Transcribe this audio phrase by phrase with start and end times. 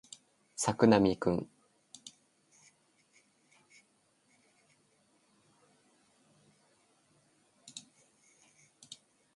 [0.55, 1.47] 作並くん